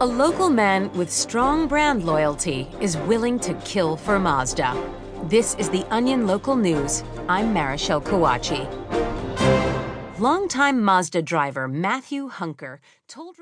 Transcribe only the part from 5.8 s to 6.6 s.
Onion Local